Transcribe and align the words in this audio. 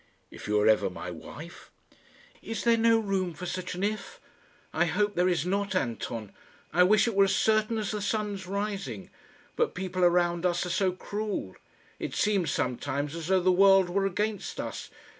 "If 0.31 0.47
you 0.47 0.59
are 0.59 0.67
ever 0.67 0.89
my 0.89 1.11
wife?" 1.11 1.69
"Is 2.41 2.63
there 2.63 2.75
no 2.75 2.97
room 2.97 3.35
for 3.35 3.45
such 3.45 3.75
an 3.75 3.83
if? 3.83 4.19
I 4.73 4.85
hope 4.85 5.13
there 5.13 5.29
is 5.29 5.45
not, 5.45 5.75
Anton. 5.75 6.31
I 6.73 6.81
wish 6.81 7.07
it 7.07 7.13
were 7.13 7.25
as 7.25 7.35
certain 7.35 7.77
as 7.77 7.91
the 7.91 8.01
sun's 8.01 8.47
rising. 8.47 9.11
But 9.55 9.75
people 9.75 10.03
around 10.03 10.43
us 10.43 10.65
are 10.65 10.71
so 10.71 10.91
cruel! 10.93 11.55
It 11.99 12.15
seems, 12.15 12.49
sometimes, 12.49 13.15
as 13.15 13.27
though 13.27 13.41
the 13.41 13.51
world 13.51 13.89
were 13.91 14.07
against 14.07 14.59
us. 14.59 14.89